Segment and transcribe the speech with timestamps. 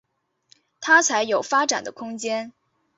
[0.79, 2.51] 他才有发展的空间